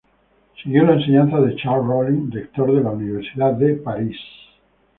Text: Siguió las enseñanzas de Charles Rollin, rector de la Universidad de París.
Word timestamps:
Siguió 0.63 0.83
las 0.83 0.97
enseñanzas 1.01 1.45
de 1.45 1.55
Charles 1.57 1.85
Rollin, 1.85 2.31
rector 2.31 2.73
de 2.75 2.81
la 2.81 2.89
Universidad 2.89 3.53
de 3.53 3.73
París. 3.75 4.17